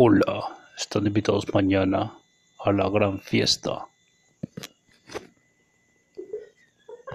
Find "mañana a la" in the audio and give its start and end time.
1.52-2.88